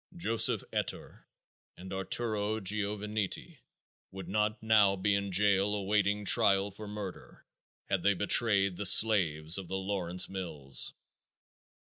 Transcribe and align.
Joseph 0.17 0.63
Ettor 0.73 1.27
and 1.77 1.93
Arturo 1.93 2.59
Giovannitti 2.59 3.59
would 4.09 4.27
not 4.27 4.63
now 4.63 4.95
be 4.95 5.13
in 5.13 5.31
jail 5.31 5.75
awaiting 5.75 6.25
trial 6.25 6.71
for 6.71 6.87
murder 6.87 7.45
had 7.87 8.01
they 8.01 8.15
betrayed 8.15 8.77
the 8.77 8.85
slaves 8.87 9.59
of 9.59 9.67
the 9.67 9.77
Lawrence 9.77 10.27
mills. 10.27 10.95